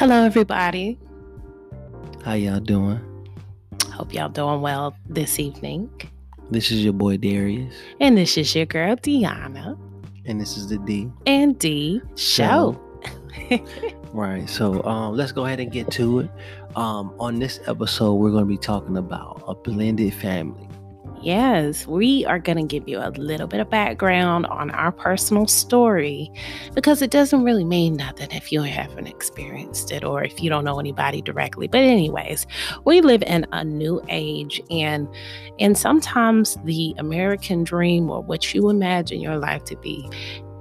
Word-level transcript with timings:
Hello, 0.00 0.24
everybody. 0.24 0.98
How 2.24 2.32
y'all 2.32 2.58
doing? 2.58 2.98
Hope 3.92 4.14
y'all 4.14 4.30
doing 4.30 4.62
well 4.62 4.96
this 5.06 5.38
evening. 5.38 5.90
This 6.50 6.70
is 6.70 6.82
your 6.82 6.94
boy 6.94 7.18
Darius, 7.18 7.74
And 8.00 8.16
this 8.16 8.38
is 8.38 8.54
your 8.56 8.64
girl, 8.64 8.96
Deanna 8.96 9.78
and 10.24 10.40
this 10.40 10.56
is 10.56 10.68
the 10.68 10.78
D. 10.78 11.12
and 11.26 11.58
D 11.58 12.00
Show. 12.16 12.80
Right. 14.14 14.48
So 14.48 14.82
um, 14.84 15.16
let's 15.16 15.32
go 15.32 15.44
ahead 15.44 15.60
and 15.60 15.70
get 15.70 15.90
to 15.92 16.20
it. 16.20 16.30
Um, 16.76 17.14
on 17.20 17.38
this 17.38 17.60
episode, 17.66 18.14
we're 18.14 18.30
going 18.30 18.44
to 18.44 18.48
be 18.48 18.56
talking 18.56 18.96
about 18.96 19.44
a 19.46 19.54
blended 19.54 20.14
family. 20.14 20.66
Yes, 21.22 21.86
we 21.86 22.24
are 22.24 22.38
going 22.38 22.56
to 22.56 22.64
give 22.64 22.88
you 22.88 22.98
a 22.98 23.10
little 23.10 23.46
bit 23.46 23.60
of 23.60 23.68
background 23.68 24.46
on 24.46 24.70
our 24.70 24.90
personal 24.90 25.46
story 25.46 26.32
because 26.74 27.02
it 27.02 27.10
doesn't 27.10 27.44
really 27.44 27.64
mean 27.64 27.96
nothing 27.96 28.30
if 28.30 28.50
you 28.50 28.62
haven't 28.62 29.06
experienced 29.06 29.92
it 29.92 30.02
or 30.02 30.24
if 30.24 30.42
you 30.42 30.48
don't 30.48 30.64
know 30.64 30.80
anybody 30.80 31.20
directly. 31.20 31.68
But 31.68 31.82
anyways, 31.82 32.46
we 32.86 33.02
live 33.02 33.22
in 33.24 33.46
a 33.52 33.62
new 33.62 34.00
age 34.08 34.62
and 34.70 35.06
and 35.58 35.76
sometimes 35.76 36.56
the 36.64 36.94
American 36.96 37.64
dream 37.64 38.08
or 38.08 38.22
what 38.22 38.54
you 38.54 38.70
imagine 38.70 39.20
your 39.20 39.36
life 39.36 39.64
to 39.64 39.76
be, 39.76 40.08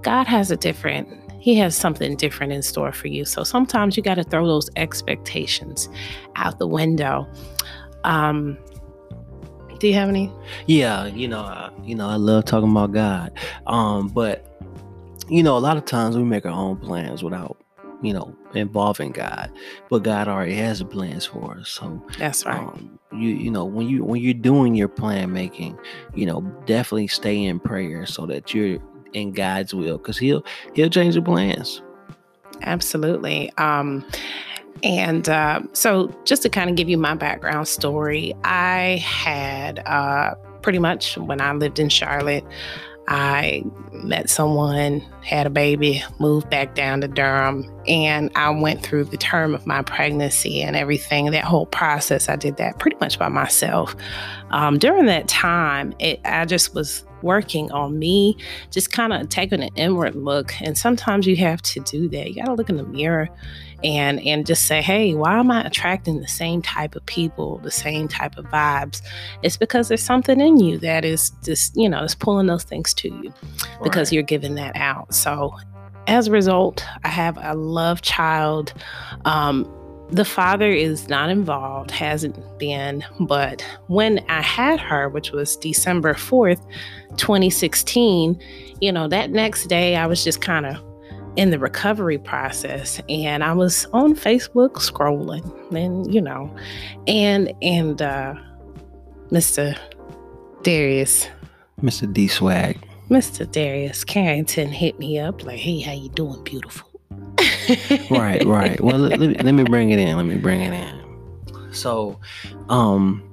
God 0.01 0.27
has 0.27 0.51
a 0.51 0.57
different 0.57 1.07
he 1.39 1.55
has 1.55 1.73
something 1.73 2.17
different 2.17 2.51
in 2.51 2.61
store 2.61 2.91
for 2.91 3.07
you. 3.07 3.23
So 3.23 3.45
sometimes 3.45 3.95
you 3.95 4.03
got 4.03 4.15
to 4.15 4.25
throw 4.25 4.45
those 4.45 4.69
expectations 4.75 5.87
out 6.35 6.59
the 6.59 6.67
window. 6.67 7.25
Um 8.03 8.57
do 9.79 9.87
you 9.87 9.93
have 9.93 10.09
any 10.09 10.31
Yeah, 10.67 11.05
you 11.07 11.27
know, 11.27 11.41
I, 11.41 11.71
you 11.83 11.95
know, 11.95 12.07
I 12.07 12.15
love 12.15 12.45
talking 12.45 12.71
about 12.71 12.91
God. 12.91 13.31
Um, 13.67 14.07
but 14.07 14.45
you 15.29 15.43
know, 15.43 15.57
a 15.57 15.59
lot 15.59 15.77
of 15.77 15.85
times 15.85 16.17
we 16.17 16.23
make 16.23 16.45
our 16.45 16.51
own 16.51 16.77
plans 16.77 17.23
without, 17.23 17.57
you 18.01 18.13
know, 18.13 18.35
involving 18.53 19.11
God. 19.11 19.51
But 19.89 20.03
God 20.03 20.27
already 20.27 20.55
has 20.55 20.81
plans 20.83 21.25
for 21.25 21.57
us. 21.57 21.69
So 21.69 22.03
That's 22.17 22.45
right. 22.45 22.57
um, 22.59 22.99
you 23.11 23.29
you 23.29 23.51
know 23.51 23.65
when 23.65 23.87
you 23.87 24.03
when 24.03 24.21
you're 24.21 24.33
doing 24.33 24.75
your 24.75 24.87
plan 24.87 25.33
making 25.33 25.77
you 26.13 26.27
know 26.27 26.41
definitely 26.65 27.07
stay 27.07 27.43
in 27.43 27.59
prayer 27.59 28.05
so 28.05 28.27
that 28.27 28.53
you're 28.53 28.77
in 29.13 29.31
god's 29.31 29.73
will 29.73 29.97
because 29.97 30.15
he'll 30.15 30.45
he'll 30.75 30.91
change 30.91 31.15
the 31.15 31.21
plans 31.23 31.81
Absolutely. 32.61 33.51
Um, 33.57 34.05
and 34.83 35.27
uh, 35.27 35.61
so, 35.73 36.13
just 36.25 36.41
to 36.43 36.49
kind 36.49 36.69
of 36.69 36.75
give 36.75 36.89
you 36.89 36.97
my 36.97 37.15
background 37.15 37.67
story, 37.67 38.33
I 38.43 39.03
had 39.05 39.79
uh, 39.85 40.35
pretty 40.61 40.79
much 40.79 41.17
when 41.17 41.41
I 41.41 41.51
lived 41.53 41.79
in 41.79 41.89
Charlotte, 41.89 42.45
I 43.09 43.63
met 43.91 44.29
someone, 44.29 45.01
had 45.23 45.47
a 45.47 45.49
baby, 45.49 46.03
moved 46.19 46.49
back 46.51 46.75
down 46.75 47.01
to 47.01 47.07
Durham, 47.07 47.67
and 47.87 48.29
I 48.35 48.51
went 48.51 48.83
through 48.83 49.05
the 49.05 49.17
term 49.17 49.55
of 49.55 49.65
my 49.65 49.81
pregnancy 49.81 50.61
and 50.61 50.75
everything. 50.75 51.31
That 51.31 51.43
whole 51.43 51.65
process, 51.65 52.29
I 52.29 52.35
did 52.35 52.57
that 52.57 52.77
pretty 52.77 52.97
much 53.01 53.17
by 53.17 53.29
myself. 53.29 53.95
Um, 54.51 54.77
during 54.77 55.07
that 55.07 55.27
time, 55.27 55.95
it, 55.97 56.19
I 56.23 56.45
just 56.45 56.75
was 56.75 57.03
working 57.21 57.71
on 57.71 57.97
me, 57.97 58.37
just 58.71 58.91
kind 58.91 59.13
of 59.13 59.29
taking 59.29 59.63
an 59.63 59.69
inward 59.75 60.15
look. 60.15 60.53
And 60.61 60.77
sometimes 60.77 61.27
you 61.27 61.35
have 61.37 61.61
to 61.63 61.79
do 61.81 62.09
that. 62.09 62.29
You 62.29 62.35
got 62.35 62.45
to 62.45 62.53
look 62.53 62.69
in 62.69 62.77
the 62.77 62.83
mirror 62.83 63.29
and 63.83 64.19
and 64.21 64.45
just 64.45 64.65
say, 64.65 64.81
hey, 64.81 65.13
why 65.13 65.39
am 65.39 65.51
I 65.51 65.65
attracting 65.65 66.19
the 66.19 66.27
same 66.27 66.61
type 66.61 66.95
of 66.95 67.05
people, 67.05 67.59
the 67.59 67.71
same 67.71 68.07
type 68.07 68.37
of 68.37 68.45
vibes? 68.45 69.01
It's 69.41 69.57
because 69.57 69.87
there's 69.87 70.03
something 70.03 70.39
in 70.39 70.59
you 70.59 70.77
that 70.79 71.05
is 71.05 71.31
just, 71.43 71.75
you 71.75 71.87
know, 71.87 72.03
is 72.03 72.15
pulling 72.15 72.47
those 72.47 72.63
things 72.63 72.93
to 72.95 73.09
you 73.09 73.33
because 73.83 74.11
you're 74.11 74.23
giving 74.23 74.55
that 74.55 74.75
out. 74.75 75.13
So 75.13 75.55
as 76.07 76.27
a 76.27 76.31
result, 76.31 76.83
I 77.03 77.09
have 77.09 77.37
a 77.39 77.53
love 77.53 78.01
child. 78.01 78.73
Um, 79.25 79.71
the 80.11 80.25
father 80.25 80.71
is 80.71 81.07
not 81.07 81.29
involved, 81.29 81.91
hasn't 81.91 82.37
been, 82.57 83.03
but 83.19 83.61
when 83.87 84.23
I 84.27 84.41
had 84.41 84.79
her, 84.79 85.07
which 85.09 85.31
was 85.31 85.55
December 85.57 86.13
4th, 86.13 86.61
2016, 87.17 88.39
you 88.81 88.91
know, 88.91 89.07
that 89.07 89.31
next 89.31 89.67
day 89.67 89.95
I 89.95 90.07
was 90.07 90.23
just 90.23 90.41
kind 90.41 90.65
of 90.65 90.77
in 91.35 91.51
the 91.51 91.59
recovery 91.59 92.17
process 92.17 92.99
and 93.07 93.43
I 93.43 93.53
was 93.53 93.85
on 93.93 94.15
Facebook 94.15 94.73
scrolling 94.73 95.45
and 95.73 96.11
you 96.13 96.21
know, 96.21 96.53
and 97.07 97.53
and 97.61 98.01
uh 98.01 98.33
Mr. 99.31 99.77
Darius 100.63 101.27
mr 101.81 102.11
d 102.11 102.27
swag 102.27 102.77
Mr. 103.09 103.49
Darius 103.49 104.03
Carrington 104.03 104.67
hit 104.67 104.99
me 104.99 105.17
up 105.17 105.43
like, 105.43 105.59
"Hey, 105.59 105.79
how 105.79 105.93
you 105.93 106.09
doing, 106.09 106.43
beautiful?" 106.43 106.88
Right 108.09 108.43
right 108.45 108.81
well 108.81 108.97
let, 108.97 109.19
let 109.19 109.29
me, 109.29 109.35
let 109.35 109.51
me 109.53 109.63
bring 109.63 109.91
it 109.91 109.99
in 109.99 110.15
let 110.17 110.25
me 110.25 110.37
bring 110.37 110.61
it 110.61 110.73
in 110.73 111.73
so 111.73 112.19
um 112.69 113.23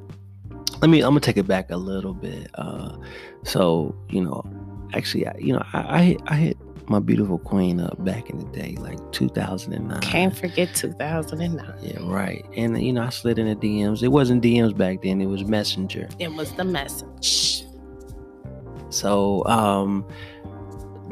let 0.81 0.89
me 0.91 1.01
i'm 1.01 1.11
gonna 1.11 1.21
take 1.21 1.37
it 1.37 1.47
back 1.47 1.71
a 1.71 1.77
little 1.77 2.15
bit 2.15 2.51
uh 2.55 2.97
so 3.45 3.95
you 4.09 4.21
know 4.23 4.45
actually 4.95 5.27
I, 5.27 5.35
you 5.39 5.53
know 5.53 5.63
I, 5.73 5.99
I 5.99 6.03
hit- 6.03 6.21
i 6.27 6.35
hit 6.37 6.57
my 6.89 7.01
beautiful 7.01 7.39
queen 7.39 7.81
up 7.81 8.03
back 8.05 8.31
in 8.31 8.39
the 8.39 8.45
day 8.57 8.77
like 8.79 8.99
2009 9.11 10.01
Can't 10.03 10.37
forget 10.37 10.73
2009. 10.73 11.75
Yeah, 11.83 11.97
right. 12.03 12.45
And 12.57 12.81
you 12.81 12.93
know, 12.93 13.03
I 13.03 13.09
slid 13.09 13.41
in 13.41 13.49
the 13.49 13.57
DMs. 13.57 14.05
It 14.05 14.09
wasn't 14.09 14.41
DMs 14.45 14.77
back 14.77 15.03
then; 15.03 15.21
it 15.21 15.27
was 15.27 15.45
Messenger. 15.45 16.09
It 16.21 16.33
was 16.33 16.53
the 16.53 16.63
message. 16.63 17.65
So, 18.91 19.45
um, 19.47 20.07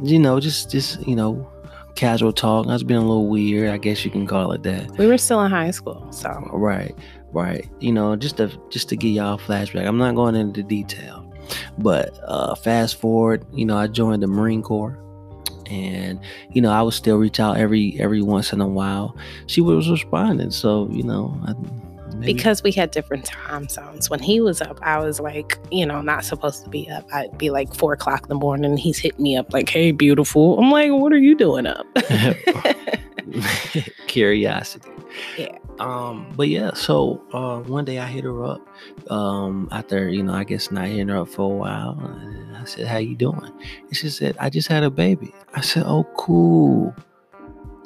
you 0.01 0.21
know, 0.21 0.39
just 0.39 0.71
just 0.71 1.05
you 1.09 1.17
know, 1.17 1.51
casual 1.95 2.33
talk. 2.33 2.67
I 2.67 2.73
was 2.73 2.83
being 2.83 2.99
a 2.99 3.07
little 3.07 3.29
weird, 3.29 3.71
I 3.71 3.79
guess 3.79 4.05
you 4.05 4.11
can 4.11 4.27
call 4.27 4.53
it 4.53 4.63
that. 4.65 4.91
We 4.99 5.07
were 5.07 5.19
still 5.19 5.43
in 5.43 5.51
high 5.51 5.71
school, 5.71 6.07
so 6.11 6.31
Right, 6.53 6.95
right. 7.33 7.69
You 7.81 7.93
know, 7.93 8.17
just 8.17 8.37
to 8.39 8.51
just 8.71 8.89
to 8.91 8.97
give 8.97 9.13
y'all 9.13 9.35
a 9.35 9.39
flashback. 9.39 9.87
I'm 9.87 9.99
not 9.99 10.15
going 10.15 10.35
into 10.35 10.63
detail, 10.63 11.33
but 11.79 12.19
uh, 12.25 12.55
fast 12.55 12.97
forward. 12.97 13.45
You 13.53 13.65
know, 13.67 13.77
I 13.77 13.87
joined 13.87 14.23
the 14.23 14.27
Marine 14.27 14.63
Corps. 14.63 14.99
And 15.67 16.21
you 16.51 16.61
know, 16.61 16.71
I 16.71 16.83
would 16.83 16.93
still 16.93 17.17
reach 17.17 17.41
out 17.41 17.57
every 17.57 17.99
every 17.99 18.21
once 18.21 18.53
in 18.53 18.61
a 18.61 18.69
while. 18.69 19.17
She 19.47 19.63
was 19.63 19.89
responding, 19.89 20.51
so 20.51 20.91
you 20.91 21.03
know, 21.03 21.41
I, 21.47 21.55
maybe- 22.19 22.33
because 22.35 22.63
we 22.63 22.73
had 22.73 22.91
different 22.91 23.25
time 23.25 23.69
zones. 23.69 24.09
When 24.11 24.21
he 24.21 24.41
was 24.41 24.61
up, 24.61 24.79
I 24.83 24.99
was 24.99 25.21
like, 25.21 25.59
you 25.71 25.85
know, 25.87 26.01
not 26.01 26.25
supposed 26.25 26.65
to 26.65 26.71
be 26.71 26.89
up. 26.91 27.07
I'd 27.13 27.37
be 27.39 27.51
like 27.51 27.75
four 27.75 27.93
o'clock 27.93 28.23
in 28.25 28.29
the 28.29 28.35
morning. 28.35 28.77
He's 28.77 28.99
hitting 28.99 29.23
me 29.23 29.37
up 29.37 29.53
like, 29.53 29.69
"Hey, 29.69 29.93
beautiful." 29.93 30.59
I'm 30.59 30.71
like, 30.71 30.91
"What 30.93 31.13
are 31.13 31.19
you 31.19 31.35
doing 31.37 31.67
up?" 31.67 31.87
curiosity. 34.07 34.91
Yeah. 35.39 35.59
Um, 35.79 36.33
but 36.37 36.49
yeah, 36.49 36.73
so 36.75 37.21
uh 37.33 37.59
one 37.61 37.85
day 37.85 37.99
I 37.99 38.07
hit 38.07 38.25
her 38.25 38.45
up. 38.45 38.61
Um, 39.11 39.69
after, 39.73 40.09
you 40.09 40.23
know, 40.23 40.35
I 40.35 40.45
guess 40.45 40.71
not 40.71 40.87
hitting 40.87 41.09
her 41.09 41.19
up 41.19 41.29
for 41.29 41.43
a 41.53 41.57
while. 41.57 41.99
I 42.61 42.65
said, 42.65 42.87
How 42.87 42.99
you 42.99 43.17
doing? 43.17 43.51
And 43.89 43.97
she 43.97 44.09
said, 44.09 44.37
I 44.39 44.51
just 44.51 44.69
had 44.69 44.83
a 44.85 44.91
baby. 44.91 45.35
I 45.55 45.61
said, 45.63 45.83
Oh, 45.87 46.05
cool. 46.17 46.95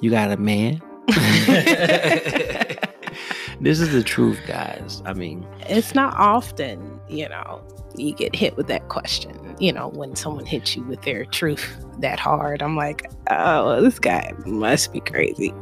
You 0.00 0.10
got 0.10 0.30
a 0.30 0.36
man? 0.36 0.82
this 3.60 3.80
is 3.80 3.92
the 3.92 4.02
truth, 4.02 4.38
guys. 4.46 5.02
I 5.04 5.12
mean, 5.12 5.46
it's 5.68 5.94
not 5.94 6.14
often, 6.16 7.00
you 7.08 7.28
know, 7.28 7.60
you 7.96 8.14
get 8.14 8.34
hit 8.34 8.56
with 8.56 8.68
that 8.68 8.88
question. 8.88 9.56
You 9.58 9.72
know, 9.72 9.88
when 9.88 10.14
someone 10.14 10.46
hits 10.46 10.76
you 10.76 10.84
with 10.84 11.02
their 11.02 11.24
truth 11.24 11.84
that 11.98 12.20
hard, 12.20 12.62
I'm 12.62 12.76
like, 12.76 13.10
oh, 13.30 13.80
this 13.80 13.98
guy 13.98 14.32
must 14.46 14.92
be 14.92 15.00
crazy. 15.00 15.52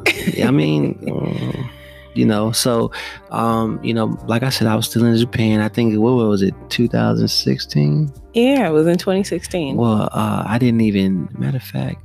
I 0.42 0.50
mean, 0.50 0.98
um, 1.10 1.70
you 2.14 2.26
know, 2.26 2.52
so, 2.52 2.90
um, 3.30 3.82
you 3.82 3.94
know, 3.94 4.18
like 4.26 4.42
I 4.42 4.50
said, 4.50 4.66
I 4.66 4.74
was 4.74 4.86
still 4.86 5.04
in 5.04 5.16
Japan. 5.16 5.60
I 5.60 5.68
think, 5.68 5.98
what 5.98 6.12
was 6.12 6.42
it, 6.42 6.54
2016? 6.70 8.12
yeah, 8.34 8.68
it 8.68 8.72
was 8.72 8.86
in 8.86 8.98
2016. 8.98 9.76
Well, 9.76 10.10
uh, 10.12 10.44
I 10.46 10.58
didn't 10.58 10.82
even. 10.82 11.28
Matter 11.38 11.56
of 11.56 11.62
fact, 11.62 12.02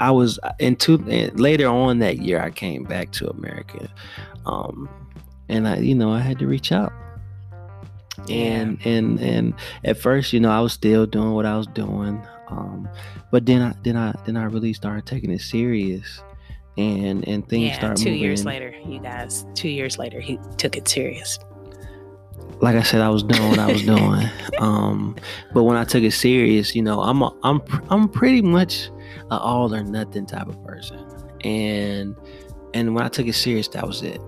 I 0.00 0.10
was 0.10 0.38
in 0.58 0.76
two. 0.76 0.98
Later 0.98 1.68
on 1.68 1.98
that 2.00 2.18
year, 2.18 2.40
I 2.40 2.50
came 2.50 2.84
back 2.84 3.12
to 3.12 3.28
America, 3.30 3.88
um, 4.44 4.88
and 5.48 5.66
I, 5.66 5.78
you 5.78 5.94
know, 5.94 6.12
I 6.12 6.20
had 6.20 6.38
to 6.40 6.46
reach 6.46 6.72
out. 6.72 6.92
And 8.28 8.78
and 8.84 9.20
and 9.20 9.54
at 9.84 9.98
first, 9.98 10.32
you 10.32 10.40
know, 10.40 10.50
I 10.50 10.60
was 10.60 10.72
still 10.72 11.06
doing 11.06 11.32
what 11.32 11.46
I 11.46 11.56
was 11.56 11.66
doing, 11.68 12.20
um, 12.48 12.88
but 13.30 13.46
then 13.46 13.62
I 13.62 13.74
then 13.84 13.96
I 13.96 14.14
then 14.24 14.36
I 14.36 14.44
really 14.44 14.72
started 14.72 15.06
taking 15.06 15.30
it 15.30 15.40
serious, 15.40 16.22
and 16.76 17.26
and 17.28 17.46
things 17.48 17.68
yeah, 17.68 17.78
started 17.78 18.02
two 18.02 18.10
moving. 18.10 18.22
years 18.22 18.44
later, 18.44 18.74
you 18.86 19.00
guys, 19.00 19.46
two 19.54 19.68
years 19.68 19.98
later, 19.98 20.20
he 20.20 20.38
took 20.56 20.76
it 20.76 20.88
serious. 20.88 21.38
Like 22.60 22.76
I 22.76 22.82
said, 22.82 23.00
I 23.00 23.08
was 23.08 23.22
doing 23.22 23.48
what 23.50 23.58
I 23.58 23.72
was 23.72 23.82
doing. 23.82 24.28
Um, 24.58 25.16
but 25.52 25.64
when 25.64 25.76
I 25.76 25.84
took 25.84 26.02
it 26.02 26.12
serious, 26.12 26.74
you 26.74 26.82
know, 26.82 27.00
I'm 27.00 27.22
a, 27.22 27.34
I'm 27.42 27.60
I'm 27.90 28.08
pretty 28.08 28.42
much 28.42 28.88
an 29.30 29.38
all 29.38 29.74
or 29.74 29.82
nothing 29.82 30.26
type 30.26 30.48
of 30.48 30.64
person, 30.64 31.04
and 31.42 32.16
and 32.72 32.94
when 32.94 33.04
I 33.04 33.08
took 33.08 33.26
it 33.26 33.34
serious, 33.34 33.68
that 33.68 33.86
was 33.86 34.02
it, 34.02 34.20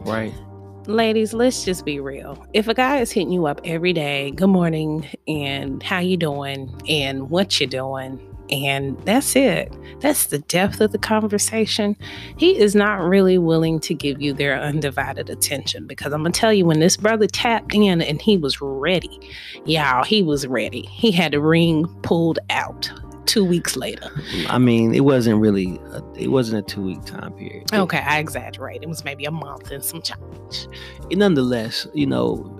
right? 0.00 0.34
Ladies, 0.86 1.32
let's 1.32 1.64
just 1.64 1.84
be 1.84 2.00
real. 2.00 2.44
If 2.52 2.66
a 2.68 2.74
guy 2.74 2.98
is 2.98 3.12
hitting 3.12 3.32
you 3.32 3.46
up 3.46 3.60
every 3.64 3.92
day, 3.92 4.32
good 4.32 4.48
morning, 4.48 5.08
and 5.28 5.82
how 5.82 6.00
you 6.00 6.16
doing, 6.16 6.74
and 6.88 7.30
what 7.30 7.60
you 7.60 7.66
doing, 7.66 8.20
And 8.52 9.00
that's 9.06 9.34
it. 9.34 9.74
That's 10.00 10.26
the 10.26 10.40
depth 10.40 10.82
of 10.82 10.92
the 10.92 10.98
conversation. 10.98 11.96
He 12.36 12.58
is 12.58 12.74
not 12.74 13.00
really 13.00 13.38
willing 13.38 13.80
to 13.80 13.94
give 13.94 14.20
you 14.20 14.34
their 14.34 14.60
undivided 14.60 15.30
attention 15.30 15.86
because 15.86 16.12
I'm 16.12 16.20
going 16.20 16.32
to 16.32 16.38
tell 16.38 16.52
you 16.52 16.66
when 16.66 16.78
this 16.78 16.98
brother 16.98 17.26
tapped 17.26 17.74
in 17.74 18.02
and 18.02 18.20
he 18.20 18.36
was 18.36 18.60
ready, 18.60 19.18
y'all, 19.64 20.04
he 20.04 20.22
was 20.22 20.46
ready. 20.46 20.82
He 20.82 21.10
had 21.10 21.32
the 21.32 21.40
ring 21.40 21.86
pulled 22.02 22.40
out 22.50 22.92
two 23.26 23.44
weeks 23.44 23.76
later. 23.76 24.08
I 24.48 24.58
mean, 24.58 24.94
it 24.94 25.04
wasn't 25.04 25.40
really, 25.40 25.80
a, 25.92 26.02
it 26.14 26.28
wasn't 26.28 26.58
a 26.58 26.74
two 26.74 26.82
week 26.82 27.04
time 27.04 27.32
period. 27.32 27.72
Okay, 27.72 27.98
I 27.98 28.18
exaggerate. 28.18 28.82
It 28.82 28.88
was 28.88 29.04
maybe 29.04 29.24
a 29.24 29.30
month 29.30 29.70
and 29.70 29.84
some 29.84 30.02
change. 30.02 30.68
Nonetheless, 31.10 31.86
you 31.94 32.06
know, 32.06 32.58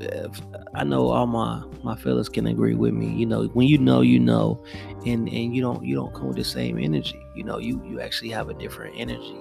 I 0.75 0.85
know 0.85 1.09
all 1.09 1.27
my 1.27 1.63
my 1.83 1.97
fellas 1.97 2.29
can 2.29 2.47
agree 2.47 2.75
with 2.75 2.95
me. 2.95 3.09
You 3.09 3.27
know, 3.27 3.45
when 3.49 3.67
you 3.67 3.79
know, 3.79 4.01
you 4.01 4.19
know, 4.19 4.63
and 5.07 5.29
and 5.29 5.55
you 5.55 5.61
don't 5.61 5.85
you 5.85 5.95
don't 5.95 6.15
come 6.15 6.29
with 6.29 6.37
the 6.37 6.45
same 6.45 6.79
energy. 6.79 7.21
You 7.35 7.45
know, 7.45 7.59
you 7.59 7.83
you 7.85 8.01
actually 8.01 8.31
have 8.31 8.49
a 8.49 8.55
different 8.55 8.95
energy. 8.99 9.39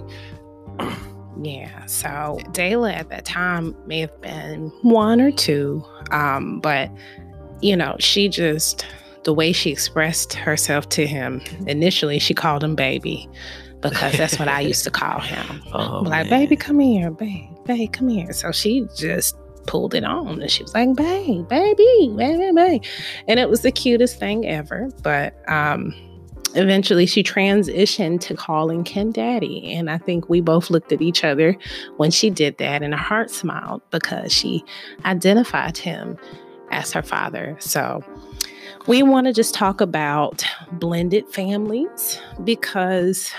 Yeah, 1.40 1.86
so 1.86 2.38
Dayla 2.50 2.94
at 2.94 3.08
that 3.08 3.24
time 3.24 3.74
may 3.86 4.00
have 4.00 4.20
been 4.20 4.70
one 4.82 5.18
or 5.18 5.30
two, 5.30 5.82
um, 6.10 6.60
but 6.60 6.90
you 7.62 7.74
know, 7.74 7.96
she 7.98 8.28
just 8.28 8.84
the 9.24 9.32
way 9.32 9.52
she 9.52 9.70
expressed 9.70 10.32
herself 10.32 10.88
to 10.90 11.06
him. 11.06 11.40
Initially, 11.66 12.18
she 12.18 12.34
called 12.34 12.62
him 12.64 12.74
baby 12.74 13.28
because 13.80 14.16
that's 14.16 14.38
what 14.38 14.48
I 14.48 14.60
used 14.72 14.84
to 14.84 14.90
call 14.90 15.20
him. 15.20 15.62
Oh, 15.72 16.00
like, 16.00 16.28
man. 16.28 16.40
baby, 16.40 16.56
come 16.56 16.78
here, 16.78 17.10
babe, 17.10 17.50
babe, 17.64 17.92
come 17.92 18.08
here. 18.08 18.32
So 18.32 18.52
she 18.52 18.86
just 18.96 19.36
pulled 19.66 19.94
it 19.94 20.04
on 20.04 20.40
and 20.40 20.50
she 20.50 20.62
was 20.62 20.74
like, 20.74 20.94
babe, 20.96 21.48
baby, 21.48 22.12
baby, 22.16 22.52
baby. 22.52 22.82
And 23.28 23.38
it 23.38 23.48
was 23.48 23.62
the 23.62 23.72
cutest 23.72 24.18
thing 24.18 24.46
ever. 24.46 24.90
But 25.02 25.34
um, 25.48 25.94
eventually 26.54 27.06
she 27.06 27.22
transitioned 27.22 28.20
to 28.22 28.34
calling 28.34 28.84
Ken 28.84 29.12
daddy. 29.12 29.72
And 29.72 29.90
I 29.90 29.98
think 29.98 30.28
we 30.28 30.40
both 30.40 30.70
looked 30.70 30.92
at 30.92 31.02
each 31.02 31.24
other 31.24 31.56
when 31.96 32.10
she 32.10 32.30
did 32.30 32.58
that 32.58 32.82
and 32.82 32.94
our 32.94 33.00
heart 33.00 33.30
smiled 33.30 33.82
because 33.90 34.32
she 34.32 34.64
identified 35.04 35.78
him 35.78 36.18
as 36.70 36.92
her 36.92 37.02
father. 37.02 37.56
So 37.60 38.02
we 38.86 39.02
want 39.02 39.26
to 39.26 39.32
just 39.32 39.54
talk 39.54 39.80
about 39.80 40.44
blended 40.72 41.28
families 41.28 42.20
because 42.44 43.32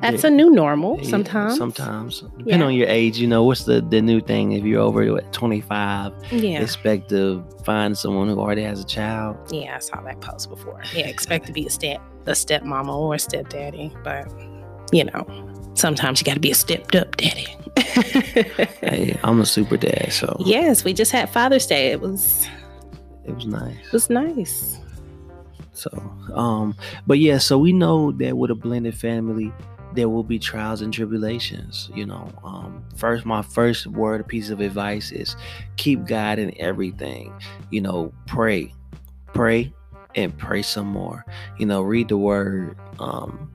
that's 0.00 0.24
yeah. 0.24 0.28
a 0.28 0.30
new 0.30 0.50
normal 0.50 1.02
sometimes. 1.04 1.54
Yeah, 1.54 1.58
sometimes. 1.58 2.20
Depending 2.20 2.60
yeah. 2.60 2.66
on 2.66 2.74
your 2.74 2.88
age, 2.88 3.18
you 3.18 3.26
know, 3.26 3.44
what's 3.44 3.64
the, 3.64 3.80
the 3.80 4.02
new 4.02 4.20
thing? 4.20 4.52
If 4.52 4.64
you're 4.64 4.80
over 4.80 5.10
what, 5.12 5.32
25, 5.32 6.12
yeah. 6.32 6.60
expect 6.60 7.08
to 7.10 7.44
find 7.64 7.96
someone 7.96 8.28
who 8.28 8.38
already 8.38 8.62
has 8.62 8.80
a 8.80 8.86
child. 8.86 9.36
Yeah, 9.50 9.76
I 9.76 9.78
saw 9.78 10.00
that 10.02 10.20
post 10.20 10.50
before. 10.50 10.82
Yeah, 10.94 11.06
expect 11.06 11.46
to 11.46 11.52
be 11.52 11.66
a 11.66 11.70
step 11.70 12.00
a 12.26 12.32
stepmama 12.32 12.94
or 12.94 13.14
a 13.14 13.18
stepdaddy. 13.18 13.94
But, 14.04 14.30
you 14.92 15.04
know, 15.04 15.26
sometimes 15.74 16.20
you 16.20 16.24
got 16.24 16.34
to 16.34 16.40
be 16.40 16.50
a 16.50 16.54
stepped 16.54 16.94
up 16.94 17.16
daddy. 17.16 17.46
hey, 18.80 19.18
I'm 19.22 19.40
a 19.40 19.46
super 19.46 19.76
dad, 19.76 20.12
so. 20.12 20.36
Yes, 20.44 20.84
we 20.84 20.92
just 20.92 21.12
had 21.12 21.30
Father's 21.30 21.66
Day. 21.66 21.92
It 21.92 22.00
was 22.00 22.46
it 23.26 23.34
was 23.34 23.46
nice. 23.46 23.86
It 23.86 23.92
was 23.92 24.10
nice. 24.10 24.78
So, 25.72 25.90
um, 26.34 26.74
but 27.06 27.18
yeah, 27.18 27.38
so 27.38 27.58
we 27.58 27.72
know 27.72 28.12
that 28.12 28.38
with 28.38 28.50
a 28.50 28.54
blended 28.54 28.96
family, 28.96 29.52
there 29.92 30.08
will 30.08 30.22
be 30.22 30.38
trials 30.38 30.80
and 30.80 30.92
tribulations. 30.92 31.90
You 31.94 32.06
know, 32.06 32.32
um, 32.44 32.84
first, 32.96 33.26
my 33.26 33.42
first 33.42 33.86
word, 33.86 34.20
a 34.20 34.24
piece 34.24 34.50
of 34.50 34.60
advice 34.60 35.12
is 35.12 35.36
keep 35.76 36.06
God 36.06 36.38
in 36.38 36.58
everything. 36.60 37.34
You 37.70 37.82
know, 37.82 38.12
pray, 38.26 38.72
pray, 39.34 39.72
and 40.14 40.36
pray 40.38 40.62
some 40.62 40.86
more. 40.86 41.24
You 41.58 41.66
know, 41.66 41.82
read 41.82 42.08
the 42.08 42.18
word. 42.18 42.76
Um, 42.98 43.50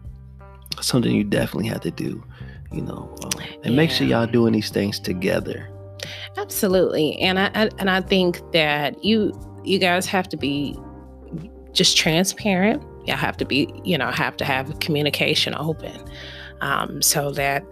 something 0.79 1.13
you 1.13 1.23
definitely 1.23 1.69
have 1.69 1.81
to 1.81 1.91
do. 1.91 2.23
You 2.71 2.81
know, 2.81 3.15
um, 3.23 3.43
and 3.63 3.73
yeah. 3.73 3.77
make 3.77 3.91
sure 3.91 4.07
y'all 4.07 4.27
doing 4.27 4.53
these 4.53 4.69
things 4.69 4.99
together. 4.99 5.69
Absolutely, 6.37 7.17
and 7.17 7.39
I, 7.39 7.51
I 7.53 7.69
and 7.79 7.89
I 7.89 8.01
think 8.01 8.39
that 8.53 9.03
you 9.03 9.33
you 9.63 9.79
guys 9.79 10.05
have 10.05 10.27
to 10.29 10.37
be 10.37 10.77
just 11.73 11.97
transparent. 11.97 12.83
Y'all 13.05 13.17
have 13.17 13.37
to 13.37 13.45
be, 13.45 13.73
you 13.83 13.97
know, 13.97 14.11
have 14.11 14.37
to 14.37 14.45
have 14.45 14.79
communication 14.79 15.55
open, 15.55 15.97
um, 16.61 17.01
so 17.01 17.31
that, 17.31 17.63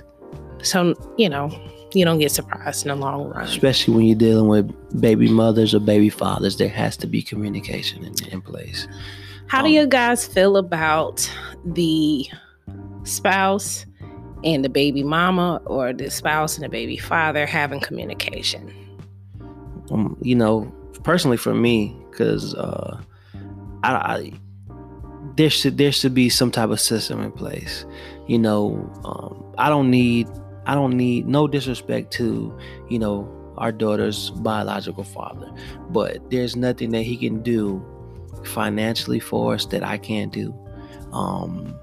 so 0.63 0.95
you 1.17 1.29
know, 1.29 1.51
you 1.93 2.05
don't 2.05 2.19
get 2.19 2.31
surprised 2.31 2.85
in 2.85 2.89
the 2.89 2.95
long 2.95 3.29
run. 3.29 3.43
Especially 3.43 3.93
when 3.93 4.05
you're 4.05 4.17
dealing 4.17 4.47
with 4.47 5.01
baby 5.01 5.29
mothers 5.29 5.73
or 5.73 5.79
baby 5.79 6.09
fathers, 6.09 6.57
there 6.57 6.69
has 6.69 6.97
to 6.97 7.07
be 7.07 7.21
communication 7.21 8.03
in, 8.03 8.13
in 8.31 8.41
place. 8.41 8.87
How 9.47 9.59
um, 9.59 9.65
do 9.65 9.71
you 9.71 9.87
guys 9.87 10.25
feel 10.25 10.57
about 10.57 11.29
the 11.65 12.25
spouse 13.03 13.85
and 14.43 14.63
the 14.63 14.69
baby 14.69 15.03
mama, 15.03 15.61
or 15.65 15.93
the 15.93 16.09
spouse 16.09 16.55
and 16.55 16.63
the 16.63 16.69
baby 16.69 16.97
father 16.97 17.45
having 17.45 17.79
communication? 17.79 18.73
Um, 19.91 20.17
you 20.21 20.35
know, 20.35 20.71
personally 21.03 21.37
for 21.37 21.53
me, 21.53 21.95
because 22.09 22.55
uh, 22.55 23.01
I, 23.83 23.93
I, 23.93 24.33
there 25.35 25.49
should 25.49 25.77
there 25.77 25.91
should 25.91 26.13
be 26.13 26.29
some 26.29 26.51
type 26.51 26.69
of 26.69 26.79
system 26.79 27.21
in 27.21 27.31
place. 27.31 27.85
You 28.27 28.39
know, 28.39 28.91
um, 29.03 29.53
I 29.57 29.69
don't 29.69 29.89
need 29.89 30.27
I 30.65 30.75
don't 30.75 30.95
need 30.95 31.27
no 31.27 31.47
disrespect 31.47 32.11
to 32.13 32.57
you 32.89 32.99
know 32.99 33.35
our 33.57 33.71
daughter's 33.71 34.29
biological 34.31 35.03
father, 35.03 35.51
but 35.89 36.29
there's 36.29 36.55
nothing 36.55 36.91
that 36.91 37.03
he 37.03 37.17
can 37.17 37.41
do 37.41 37.85
financially 38.45 39.19
for 39.19 39.53
us 39.53 39.65
that 39.67 39.83
I 39.83 39.97
can't 39.97 40.31
do. 40.31 40.53
Um, 41.11 41.75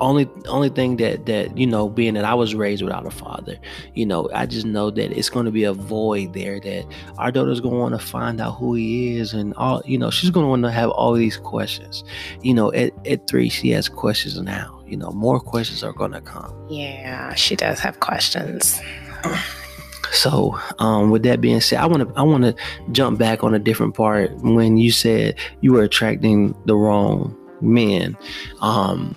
only 0.00 0.28
only 0.46 0.68
thing 0.68 0.96
that 0.96 1.26
that 1.26 1.56
you 1.56 1.66
know 1.66 1.88
being 1.88 2.14
that 2.14 2.24
i 2.24 2.34
was 2.34 2.54
raised 2.54 2.82
without 2.82 3.06
a 3.06 3.10
father 3.10 3.58
you 3.94 4.04
know 4.04 4.28
i 4.34 4.46
just 4.46 4.66
know 4.66 4.90
that 4.90 5.10
it's 5.12 5.28
going 5.28 5.46
to 5.46 5.52
be 5.52 5.64
a 5.64 5.72
void 5.72 6.32
there 6.32 6.60
that 6.60 6.86
our 7.18 7.30
daughter's 7.30 7.60
going 7.60 7.74
to 7.74 7.80
want 7.80 7.98
to 7.98 8.06
find 8.06 8.40
out 8.40 8.56
who 8.56 8.74
he 8.74 9.16
is 9.16 9.32
and 9.32 9.54
all 9.54 9.82
you 9.84 9.98
know 9.98 10.10
she's 10.10 10.30
going 10.30 10.44
to 10.44 10.48
want 10.48 10.62
to 10.62 10.70
have 10.70 10.90
all 10.90 11.14
these 11.14 11.36
questions. 11.36 12.04
You 12.42 12.54
know 12.54 12.72
at, 12.72 12.92
at 13.06 13.26
three 13.26 13.48
she 13.48 13.70
has 13.70 13.88
questions 13.88 14.40
now 14.40 14.82
you 14.86 14.96
know 14.96 15.10
more 15.10 15.40
questions 15.40 15.82
are 15.82 15.92
going 15.92 16.12
to 16.12 16.20
come. 16.20 16.54
Yeah 16.68 17.34
she 17.34 17.56
does 17.56 17.80
have 17.80 18.00
questions. 18.00 18.80
So 20.10 20.58
um, 20.78 21.10
with 21.10 21.22
that 21.24 21.40
being 21.40 21.60
said 21.60 21.80
i 21.80 21.86
want 21.86 22.08
to 22.08 22.14
i 22.16 22.22
want 22.22 22.44
to 22.44 22.54
jump 22.92 23.18
back 23.18 23.44
on 23.44 23.54
a 23.54 23.58
different 23.58 23.94
part 23.94 24.34
when 24.38 24.78
you 24.78 24.90
said 24.90 25.34
you 25.60 25.72
were 25.72 25.82
attracting 25.82 26.54
the 26.66 26.76
wrong 26.76 27.36
men. 27.60 28.16
Um 28.60 29.16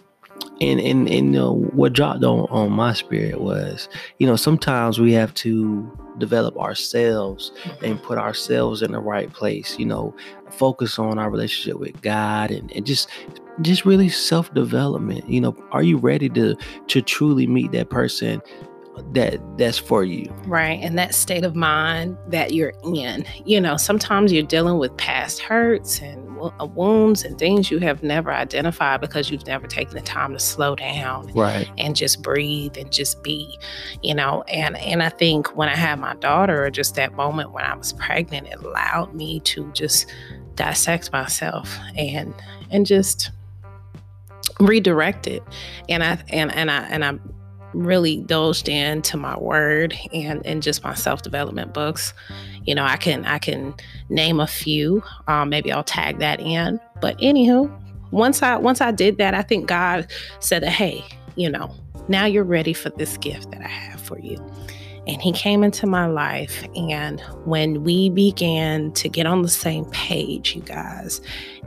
and 0.59 0.79
and 0.79 1.09
and 1.09 1.35
uh, 1.35 1.51
what 1.51 1.93
dropped 1.93 2.23
on 2.23 2.47
on 2.49 2.71
my 2.71 2.93
spirit 2.93 3.41
was 3.41 3.89
you 4.19 4.27
know 4.27 4.35
sometimes 4.35 4.99
we 4.99 5.13
have 5.13 5.33
to 5.33 5.89
develop 6.17 6.57
ourselves 6.57 7.51
and 7.83 8.01
put 8.03 8.17
ourselves 8.17 8.81
in 8.81 8.91
the 8.91 8.99
right 8.99 9.31
place 9.33 9.79
you 9.79 9.85
know 9.85 10.15
focus 10.51 10.99
on 10.99 11.17
our 11.17 11.29
relationship 11.29 11.79
with 11.79 11.99
god 12.01 12.51
and, 12.51 12.71
and 12.73 12.85
just 12.85 13.09
just 13.61 13.85
really 13.85 14.09
self-development. 14.09 15.29
You 15.29 15.41
know 15.41 15.55
are 15.71 15.83
you 15.83 15.97
ready 15.97 16.29
to 16.29 16.55
to 16.87 17.01
truly 17.01 17.47
meet 17.47 17.71
that 17.71 17.89
person 17.89 18.41
that 19.13 19.39
that's 19.57 19.77
for 19.77 20.03
you? 20.03 20.31
Right 20.45 20.79
and 20.81 20.97
that 20.97 21.15
state 21.15 21.43
of 21.43 21.55
mind 21.55 22.17
that 22.27 22.53
you're 22.53 22.73
in. 22.93 23.25
You 23.45 23.61
know 23.61 23.77
sometimes 23.77 24.31
you're 24.31 24.43
dealing 24.43 24.77
with 24.77 24.95
past 24.97 25.39
hurts 25.39 26.01
and 26.01 26.30
Uh, 26.41 26.65
wounds 26.65 27.23
and 27.23 27.37
things 27.37 27.69
you 27.69 27.79
have 27.79 28.01
never 28.01 28.31
identified 28.31 28.99
because 29.01 29.29
you've 29.29 29.45
never 29.45 29.67
taken 29.67 29.93
the 29.95 30.01
time 30.01 30.33
to 30.33 30.39
slow 30.39 30.75
down 30.75 31.31
right. 31.33 31.69
and 31.77 31.95
just 31.95 32.21
breathe 32.21 32.77
and 32.77 32.91
just 32.91 33.21
be 33.23 33.57
you 34.01 34.15
know? 34.15 34.43
And 34.47 34.77
and 34.77 35.03
i 35.03 35.09
think 35.09 35.55
when 35.55 35.69
i 35.69 35.75
had 35.75 35.99
my 35.99 36.15
daughter 36.15 36.65
or 36.65 36.69
just 36.71 36.95
that 36.95 37.13
moment 37.13 37.51
when 37.51 37.63
i 37.63 37.75
was 37.75 37.93
pregnant 37.93 38.47
it 38.47 38.59
allowed 38.63 39.13
me 39.13 39.39
to 39.41 39.71
just 39.73 40.11
dissect 40.55 41.11
myself 41.11 41.77
and 41.95 42.33
and 42.71 42.85
just 42.85 43.31
redirect 44.59 45.27
it. 45.27 45.43
And 45.89 46.03
i 46.03 46.19
and 46.29 46.53
and 46.53 46.71
i 46.71 46.83
and 46.83 47.03
i 47.03 47.13
really 47.73 48.15
indulged 48.15 48.67
into 48.67 49.17
my 49.17 49.37
word 49.37 49.97
and 50.13 50.45
and 50.45 50.63
just 50.63 50.83
my 50.83 50.93
self-development 50.93 51.73
books. 51.73 52.13
You 52.65 52.75
know 52.75 52.83
i 52.83 52.97
can 52.97 53.25
i 53.25 53.39
can 53.39 53.73
name 54.09 54.39
a 54.39 54.47
few. 54.47 55.03
Um, 55.27 55.49
maybe 55.49 55.71
i'll 55.71 55.83
tag 55.83 56.19
that 56.19 56.39
in. 56.39 56.79
But 57.01 57.17
anywho 57.19 57.71
once 58.11 58.41
i 58.41 58.57
once 58.57 58.81
i 58.81 58.91
did 58.91 59.17
that 59.17 59.33
i 59.33 59.41
think 59.41 59.67
god 59.67 60.05
said 60.41 60.63
hey 60.65 61.01
you 61.35 61.49
know 61.49 61.73
now 62.09 62.25
you're 62.25 62.43
ready 62.43 62.73
for 62.73 62.89
this 62.89 63.15
gift 63.17 63.51
that 63.51 63.61
i 63.61 63.67
have 63.67 64.01
for 64.01 64.19
you. 64.19 64.37
And 65.07 65.19
he 65.19 65.31
came 65.31 65.63
into 65.63 65.87
my 65.87 66.05
life. 66.05 66.63
And 66.75 67.19
when 67.45 67.83
we 67.83 68.11
began 68.11 68.91
to 68.91 69.09
get 69.09 69.25
on 69.25 69.41
the 69.41 69.49
same 69.49 69.85
page 69.85 70.55
you 70.55 70.61
guys 70.61 71.21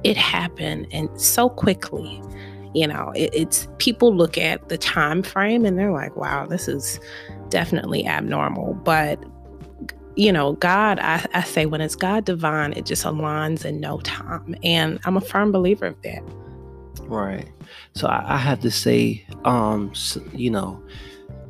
it 0.04 0.16
happened 0.16 0.87
and 0.92 1.08
so 1.20 1.49
quickly 1.49 2.23
you 2.75 2.87
know 2.87 3.12
it, 3.14 3.31
it's 3.33 3.69
people 3.78 4.14
look 4.14 4.37
at 4.37 4.69
the 4.69 4.78
time 4.78 5.23
frame 5.23 5.64
and 5.64 5.78
they're 5.78 5.93
like 5.93 6.16
wow 6.16 6.47
this 6.47 6.69
is 6.69 7.00
definitely 7.49 8.07
abnormal. 8.07 8.75
But 8.75 9.23
you 10.16 10.31
know 10.33 10.52
god 10.54 10.99
I, 11.00 11.26
I 11.35 11.43
say 11.43 11.66
when 11.66 11.81
it's 11.81 11.97
god 11.97 12.25
divine 12.25 12.73
it 12.75 12.87
just 12.87 13.04
aligns 13.04 13.64
in 13.64 13.81
no 13.81 13.99
time. 14.00 14.54
And 14.62 15.00
i'm 15.04 15.16
a 15.16 15.21
firm 15.21 15.52
believer 15.52 15.87
of 15.87 16.00
that. 16.02 16.23
Right. 17.02 17.49
So 17.95 18.07
I, 18.09 18.35
I 18.35 18.37
have 18.38 18.61
to 18.61 18.71
say, 18.71 19.26
um, 19.45 19.93
you 20.33 20.50
know, 20.50 20.83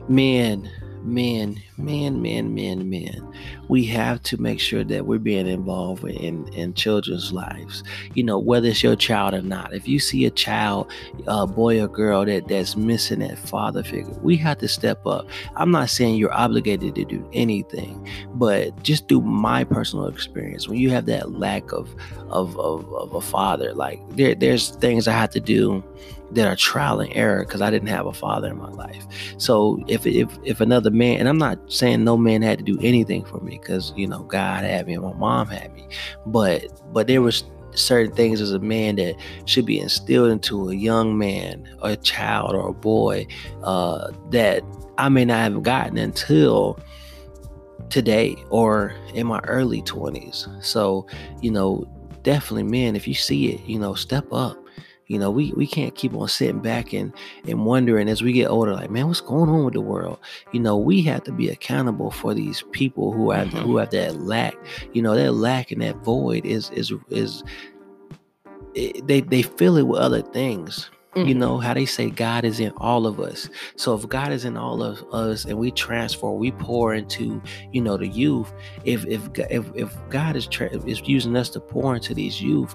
men, 0.09 0.71
men, 1.03 1.63
men, 1.77 2.23
man, 2.23 2.55
man, 2.55 2.89
man, 2.89 3.33
We 3.69 3.85
have 3.87 4.23
to 4.25 4.41
make 4.41 4.61
sure 4.61 4.85
that 4.85 5.07
we're 5.07 5.19
being 5.19 5.47
involved 5.47 6.05
in 6.05 6.47
in 6.55 6.75
children's 6.75 7.33
lives. 7.33 7.83
You 8.15 8.25
know, 8.25 8.39
whether 8.39 8.69
it's 8.69 8.83
your 8.83 8.97
child 8.97 9.35
or 9.35 9.43
not. 9.43 9.75
If 9.75 9.89
you 9.89 9.99
see 9.99 10.25
a 10.27 10.31
child, 10.31 10.91
a 11.27 11.47
boy 11.47 11.83
or 11.83 11.89
girl 11.89 12.25
that 12.25 12.49
that's 12.49 12.77
missing 12.77 13.21
that 13.21 13.39
father 13.39 13.83
figure, 13.83 14.15
we 14.23 14.37
have 14.37 14.59
to 14.59 14.69
step 14.69 15.07
up. 15.07 15.29
I'm 15.57 15.71
not 15.71 15.91
saying 15.91 16.17
you're 16.17 16.33
obligated 16.33 16.95
to 16.95 17.05
do 17.05 17.29
anything, 17.33 18.09
but 18.35 18.83
just 18.83 19.09
through 19.09 19.23
my 19.23 19.65
personal 19.65 20.07
experience, 20.07 20.69
when 20.69 20.79
you 20.79 20.91
have 20.91 21.07
that 21.07 21.33
lack 21.33 21.73
of 21.73 21.95
of 22.29 22.59
of, 22.59 22.93
of 22.95 23.15
a 23.15 23.21
father, 23.21 23.73
like 23.75 24.01
there 24.11 24.35
there's 24.35 24.71
things 24.77 25.09
I 25.09 25.13
have 25.13 25.31
to 25.31 25.41
do 25.41 25.83
that 26.33 26.47
are 26.47 26.57
trial 26.57 27.01
and 27.01 27.13
error 27.15 27.45
because 27.45 27.61
I 27.61 27.71
didn't 27.71 27.89
have 27.89 28.07
a 28.07 28.13
father 28.13 28.49
in 28.49 28.59
my 28.59 28.71
life. 28.71 29.07
So 29.39 29.83
if 29.87 30.07
if 30.07 30.29
if 30.45 30.61
another 30.61 30.91
man, 30.91 31.21
and 31.21 31.29
I'm 31.29 31.39
not 31.39 31.64
saying 31.67 32.05
no 32.05 32.17
man 32.17 32.43
had 32.43 32.59
to 32.59 32.65
do 32.65 32.79
anything 32.83 33.25
for 33.25 33.41
me 33.41 33.59
because 33.59 33.93
you 33.97 34.07
know 34.07 34.23
God 34.25 34.65
had 34.65 34.87
me 34.87 34.95
and 34.95 35.03
my 35.03 35.15
mom 35.15 35.49
had 35.49 35.73
me, 35.75 35.87
but 36.27 36.67
but 36.93 37.07
there 37.07 37.23
was 37.23 37.45
certain 37.75 38.15
things 38.15 38.41
as 38.41 38.53
a 38.53 38.59
man 38.59 38.97
that 38.97 39.17
should 39.47 39.67
be 39.67 39.81
instilled 39.81 40.31
into 40.31 40.71
a 40.71 40.75
young 40.75 41.19
man 41.19 41.69
or 41.83 41.91
a 41.91 41.97
child 41.97 42.55
or 42.55 42.69
a 42.69 42.73
boy 42.73 43.27
uh, 43.63 44.11
that 44.31 44.63
I 44.99 45.09
may 45.09 45.25
not 45.25 45.39
have 45.39 45.63
gotten 45.63 45.99
until 45.99 46.79
today 47.91 48.37
or 48.51 48.95
in 49.15 49.27
my 49.27 49.41
early 49.41 49.83
20s. 49.83 50.65
So, 50.65 51.07
you 51.43 51.51
know, 51.51 51.85
definitely 52.23 52.65
men, 52.65 52.97
if 52.97 53.07
you 53.07 53.15
see 53.15 53.53
it, 53.53 53.61
you 53.67 53.79
know, 53.79 53.95
step 53.95 54.27
up. 54.33 54.57
You 55.07 55.19
know, 55.19 55.31
we, 55.31 55.53
we 55.53 55.67
can't 55.67 55.95
keep 55.95 56.15
on 56.15 56.29
sitting 56.29 56.61
back 56.61 56.93
and, 56.95 57.13
and 57.47 57.67
wondering 57.67 58.09
as 58.09 58.23
we 58.23 58.33
get 58.33 58.49
older, 58.49 58.73
like, 58.73 58.91
man, 58.91 59.07
what's 59.07 59.21
going 59.21 59.51
on 59.51 59.65
with 59.65 59.75
the 59.75 59.81
world? 59.81 60.19
You 60.53 60.61
know, 60.61 60.77
we 60.77 61.03
have 61.03 61.25
to 61.25 61.33
be 61.33 61.49
accountable 61.51 62.11
for 62.11 62.33
these 62.35 62.65
people 62.73 63.13
who 63.13 63.31
have 63.31 63.49
Mhm. 63.49 63.63
who 63.65 63.77
have 63.77 63.91
that 63.91 64.21
lack. 64.23 64.55
You 64.93 65.03
know, 65.03 65.15
that 65.15 65.33
lack 65.33 65.71
and 65.71 65.83
that 65.83 65.97
void 66.05 66.47
is 66.47 66.71
is 66.71 66.93
is 67.11 67.45
it, 68.75 69.07
they 69.07 69.21
they 69.21 69.43
fill 69.43 69.77
it 69.77 69.87
with 69.87 70.01
other 70.01 70.23
things. 70.23 70.91
You 71.17 71.35
Mhm. 71.35 71.39
know 71.39 71.59
how 71.59 71.75
they 71.75 71.87
say 71.87 72.11
God 72.11 72.45
is 72.45 72.59
in 72.61 72.73
all 72.79 73.07
of 73.07 73.21
us. 73.21 73.49
So 73.77 73.95
if 73.95 74.09
God 74.09 74.33
is 74.33 74.45
in 74.45 74.57
all 74.57 74.83
of 74.83 75.03
us 75.13 75.45
and 75.45 75.59
we 75.59 75.71
transfer, 75.71 76.31
we 76.31 76.51
pour 76.53 76.93
into, 76.95 77.41
you 77.73 77.81
know, 77.81 77.97
the 77.97 78.09
youth. 78.09 78.53
If 78.85 79.07
if 79.07 79.29
if, 79.51 79.65
if 79.77 79.97
God 80.11 80.37
is 80.37 80.47
tra- 80.47 80.71
is 80.87 81.03
using 81.07 81.37
us 81.37 81.51
to 81.51 81.61
pour 81.61 81.95
into 81.95 82.15
these 82.15 82.43
youth, 82.43 82.75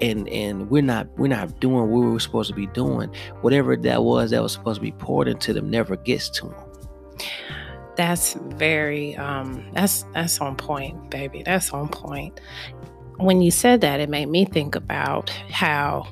and 0.00 0.28
and 0.30 0.68
we're 0.70 0.82
not 0.82 1.08
we're 1.16 1.28
not 1.28 1.60
doing 1.60 1.90
what 1.90 2.00
we 2.00 2.10
were 2.10 2.20
supposed 2.20 2.50
to 2.50 2.56
be 2.56 2.66
doing, 2.66 3.10
whatever 3.42 3.76
that 3.76 4.02
was 4.02 4.30
that 4.32 4.42
was 4.42 4.52
supposed 4.52 4.76
to 4.76 4.82
be 4.82 4.92
poured 4.92 5.28
into 5.28 5.52
them 5.52 5.70
never 5.70 5.96
gets 5.96 6.28
to 6.30 6.46
them. 6.46 6.54
That's 7.96 8.34
very 8.34 9.16
um 9.16 9.64
that's 9.72 10.04
that's 10.12 10.40
on 10.40 10.56
point, 10.56 11.10
baby. 11.10 11.42
That's 11.44 11.70
on 11.70 11.88
point. 11.88 12.40
When 13.18 13.40
you 13.40 13.50
said 13.50 13.80
that, 13.82 14.00
it 14.00 14.08
made 14.10 14.26
me 14.28 14.44
think 14.44 14.74
about 14.74 15.30
how 15.50 16.06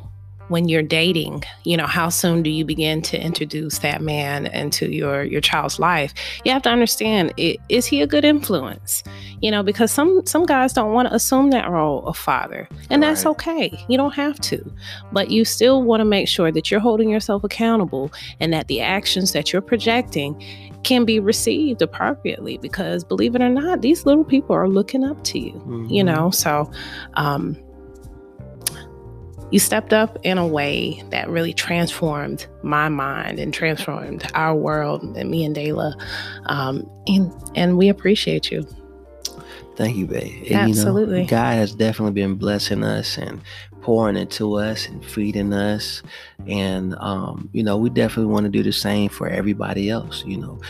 when 0.49 0.69
you're 0.69 0.83
dating, 0.83 1.43
you 1.65 1.77
know, 1.77 1.87
how 1.87 2.09
soon 2.11 2.43
do 2.43 2.51
you 2.51 2.65
begin 2.65 3.01
to 3.03 3.19
introduce 3.21 3.79
that 3.79 4.03
man 4.03 4.47
into 4.47 4.91
your 4.91 5.25
your 5.25 5.41
child's 5.41 5.79
life? 5.79 6.13
You 6.45 6.53
have 6.53 6.63
to 6.63 6.71
understand, 6.71 7.33
is 7.37 7.87
he 7.87 8.03
a 8.03 8.07
good 8.07 8.25
influence? 8.25 9.03
You 9.41 9.51
know, 9.51 9.63
because 9.63 9.91
some 9.91 10.25
some 10.27 10.45
guys 10.47 10.73
don't 10.73 10.93
want 10.93 11.09
to 11.09 11.15
assume 11.15 11.51
that 11.51 11.69
role 11.71 12.07
of 12.07 12.17
father, 12.17 12.69
and 12.91 13.03
that's 13.03 13.25
okay. 13.27 13.73
You 13.89 13.97
don't 13.97 14.15
have 14.15 14.39
to, 14.41 14.63
but 15.13 15.31
you 15.31 15.45
still 15.45 15.83
want 15.83 16.01
to 16.01 16.05
make 16.05 16.29
sure 16.29 16.53
that 16.53 16.71
you're 16.71 16.81
holding 16.81 17.09
yourself 17.09 17.45
accountable 17.45 18.13
and 18.41 18.53
that 18.53 18.69
the 18.69 18.81
actions 18.81 19.33
that 19.33 19.53
you're 19.53 19.63
projecting 19.63 20.41
can 20.83 21.07
be 21.07 21.19
received 21.19 21.81
appropriately 21.81 22.59
because 22.59 23.05
believe 23.05 23.35
it 23.35 23.41
or 23.41 23.49
not 23.49 23.81
these 23.81 24.05
little 24.05 24.23
people 24.25 24.55
are 24.55 24.69
looking 24.69 25.03
up 25.03 25.23
to 25.25 25.39
you 25.39 25.55
you 25.89 26.03
Mhm. 26.03 26.05
know 26.05 26.31
so 26.31 26.71
um 27.15 27.57
you 29.55 29.61
stepped 29.61 29.93
up 29.93 30.19
in 30.25 30.37
a 30.37 30.45
way 30.45 31.01
that 31.11 31.29
really 31.29 31.53
transformed 31.55 32.45
my 32.65 32.89
mind 32.89 33.39
and 33.39 33.55
transformed 33.55 34.29
our 34.35 34.53
world 34.53 35.05
and 35.17 35.31
me 35.31 35.45
and 35.45 35.55
Dayla. 35.55 35.95
Um, 36.47 36.91
and, 37.07 37.33
and 37.55 37.79
we 37.79 37.89
appreciate 37.89 38.51
you. 38.51 38.67
Thank 39.77 39.97
you, 39.97 40.07
babe. 40.07 40.39
And, 40.51 40.51
You 40.51 40.57
Absolutely. 40.57 41.21
know, 41.21 41.29
God 41.29 41.55
has 41.55 41.73
definitely 41.73 42.21
been 42.21 42.35
blessing 42.35 42.83
us 42.83 43.17
and 43.17 43.41
pouring 43.81 44.17
into 44.17 44.57
us 44.57 44.89
and 44.89 45.05
feeding 45.05 45.53
us. 45.53 46.03
And, 46.49 46.97
um, 46.97 47.49
you 47.53 47.63
know, 47.63 47.77
we 47.77 47.91
definitely 47.91 48.33
want 48.33 48.47
to 48.47 48.51
do 48.51 48.65
the 48.65 48.73
same 48.73 49.09
for 49.09 49.29
everybody 49.29 49.89
else. 49.89 50.25
You 50.27 50.39
know, 50.39 50.61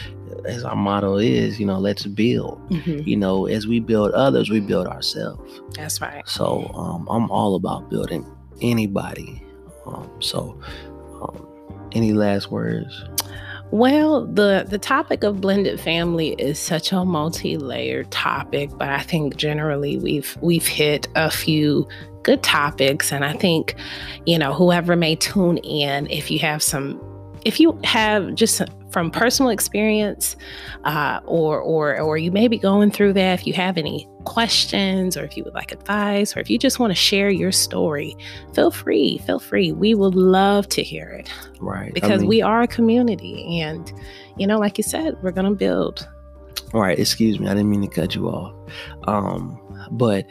as 0.44 0.62
our 0.62 0.76
motto 0.76 1.16
is, 1.16 1.58
you 1.58 1.64
know, 1.64 1.78
let's 1.78 2.04
build. 2.04 2.60
Mhm. 2.68 3.06
You 3.06 3.16
know, 3.16 3.46
as 3.46 3.66
we 3.66 3.80
build 3.80 4.10
others, 4.12 4.50
we 4.50 4.60
build 4.60 4.88
ourselves. 4.88 5.62
That's 5.74 6.02
right. 6.02 6.28
So 6.28 6.70
um, 6.74 7.08
I'm 7.08 7.30
all 7.30 7.54
about 7.54 7.88
building 7.88 8.26
anybody. 8.60 9.42
Um, 9.86 10.10
so, 10.20 10.58
um, 11.20 11.46
any 11.92 12.12
last 12.12 12.50
words? 12.50 13.04
Well, 13.70 14.26
the 14.26 14.66
the 14.68 14.78
topic 14.78 15.24
of 15.24 15.40
blended 15.40 15.80
family 15.80 16.34
is 16.38 16.58
such 16.58 16.92
a 16.92 17.04
multi-layered 17.04 18.10
topic, 18.10 18.70
but 18.78 18.88
I 18.88 19.00
think 19.00 19.36
generally 19.36 19.98
we've 19.98 20.36
we've 20.40 20.66
hit 20.66 21.08
a 21.16 21.30
few 21.30 21.88
good 22.22 22.42
topics 22.42 23.12
and 23.12 23.24
I 23.24 23.34
think 23.34 23.74
you 24.26 24.38
know 24.38 24.52
whoever 24.54 24.96
may 24.96 25.14
tune 25.16 25.58
in 25.58 26.08
if 26.10 26.30
you 26.30 26.38
have 26.38 26.62
some 26.62 27.00
if 27.44 27.60
you 27.60 27.78
have 27.84 28.34
just 28.34 28.62
from 28.94 29.10
personal 29.10 29.50
experience 29.50 30.36
uh, 30.84 31.18
or 31.26 31.60
or 31.60 32.00
or 32.00 32.16
you 32.16 32.30
may 32.30 32.46
be 32.48 32.56
going 32.56 32.90
through 32.92 33.12
that 33.12 33.40
if 33.40 33.44
you 33.46 33.52
have 33.52 33.76
any 33.76 34.08
questions 34.24 35.16
or 35.16 35.24
if 35.24 35.36
you 35.36 35.42
would 35.44 35.52
like 35.52 35.72
advice 35.72 36.36
or 36.36 36.40
if 36.40 36.48
you 36.48 36.56
just 36.58 36.78
want 36.78 36.90
to 36.92 36.94
share 36.94 37.28
your 37.28 37.50
story 37.50 38.16
feel 38.54 38.70
free 38.70 39.18
feel 39.26 39.40
free 39.40 39.72
we 39.72 39.94
would 39.96 40.14
love 40.14 40.68
to 40.68 40.82
hear 40.82 41.08
it 41.10 41.28
Right. 41.60 41.88
I 41.88 41.90
because 41.90 42.20
mean- 42.20 42.28
we 42.28 42.40
are 42.40 42.62
a 42.62 42.68
community 42.68 43.60
and 43.60 43.92
you 44.38 44.46
know 44.46 44.58
like 44.60 44.78
you 44.78 44.84
said 44.84 45.16
we're 45.22 45.32
gonna 45.32 45.54
build 45.54 46.08
All 46.72 46.80
right, 46.80 46.98
excuse 46.98 47.38
me, 47.40 47.46
I 47.48 47.54
didn't 47.54 47.70
mean 47.70 47.82
to 47.82 47.88
cut 47.88 48.14
you 48.16 48.28
off. 48.28 48.52
Um, 49.06 49.60
but 49.92 50.24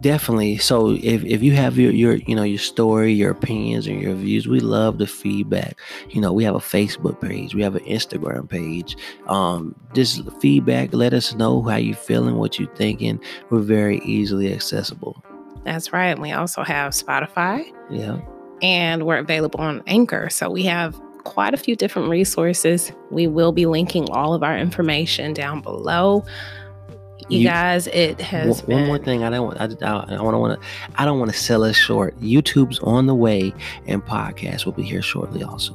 definitely, 0.00 0.58
so 0.58 0.90
if, 0.92 1.24
if 1.24 1.42
you 1.42 1.52
have 1.52 1.78
your, 1.78 1.92
your 1.92 2.14
you 2.16 2.34
know 2.34 2.42
your 2.42 2.58
story, 2.58 3.12
your 3.12 3.30
opinions, 3.30 3.86
and 3.86 4.00
your 4.00 4.14
views, 4.14 4.46
we 4.48 4.60
love 4.60 4.98
the 4.98 5.06
feedback. 5.06 5.78
You 6.10 6.20
know, 6.20 6.32
we 6.32 6.44
have 6.44 6.54
a 6.54 6.58
Facebook 6.60 7.20
page, 7.20 7.54
we 7.54 7.62
have 7.62 7.74
an 7.76 7.84
Instagram 7.84 8.48
page. 8.48 8.96
Um, 9.26 9.74
just 9.94 10.22
feedback, 10.40 10.92
let 10.94 11.12
us 11.14 11.34
know 11.34 11.62
how 11.62 11.76
you 11.76 11.94
feeling, 11.94 12.36
what 12.36 12.58
you 12.58 12.68
thinking. 12.74 13.20
We're 13.50 13.60
very 13.60 13.98
easily 14.04 14.52
accessible. 14.52 15.22
that's 15.64 15.92
right 15.92 16.08
And 16.10 16.20
we 16.22 16.32
also 16.32 16.62
have 16.64 16.92
spotify 16.92 17.62
Yeah. 17.90 18.18
and 18.62 19.04
we're 19.06 19.18
available 19.18 19.60
on 19.60 19.82
anchor 19.86 20.28
so 20.30 20.50
we 20.50 20.64
have 20.64 21.00
quite 21.24 21.54
a 21.54 21.56
few 21.56 21.76
different 21.76 22.08
resources 22.08 22.90
we 23.12 23.28
will 23.28 23.52
be 23.52 23.66
linking 23.66 24.10
all 24.10 24.34
of 24.34 24.42
our 24.42 24.58
information 24.58 25.32
down 25.32 25.60
below 25.60 26.24
you, 27.28 27.40
You- 27.40 27.46
guys 27.48 27.86
it 27.88 28.20
has 28.20 28.62
One, 28.64 28.78
one 28.78 28.86
more 28.86 28.98
thing, 28.98 29.22
I 29.24 29.30
don't, 29.30 29.56
I, 29.60 29.64
I, 29.86 30.16
I 30.16 30.20
want 30.22 30.34
to, 30.34 30.38
want 30.38 30.60
to, 30.60 30.66
I 30.96 31.04
don't 31.04 31.18
want 31.18 31.30
to 31.30 31.36
sell 31.38 31.62
us 31.64 31.76
short. 31.76 32.18
YouTube's 32.20 32.78
on 32.80 33.06
the 33.06 33.14
way, 33.14 33.54
and 33.86 34.04
podcast 34.04 34.64
will 34.66 34.72
be 34.72 34.82
here 34.82 35.02
shortly, 35.02 35.42
also. 35.42 35.74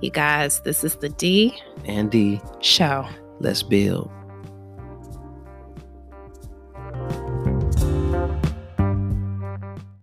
you 0.00 0.10
guys 0.10 0.60
this 0.60 0.82
is 0.84 0.96
the 0.96 1.08
d 1.10 1.54
And 1.84 2.10
D, 2.10 2.40
show 2.60 3.06
let's 3.40 3.62
build. 3.62 4.10